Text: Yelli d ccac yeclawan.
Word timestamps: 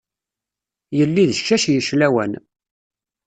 Yelli 0.97 1.23
d 1.29 1.31
ccac 1.37 1.63
yeclawan. 1.69 2.33